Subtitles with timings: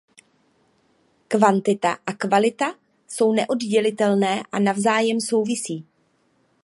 [1.27, 2.75] Kvantita a kvalita
[3.07, 5.85] jsou neoddělitelné a navzájem souvisí.